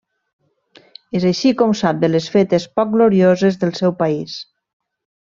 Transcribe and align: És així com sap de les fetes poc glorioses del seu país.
És 1.19 1.27
així 1.31 1.51
com 1.59 1.75
sap 1.83 1.99
de 2.05 2.09
les 2.13 2.29
fetes 2.37 2.65
poc 2.79 2.93
glorioses 2.97 3.61
del 3.65 3.75
seu 3.81 3.95
país. 4.05 4.39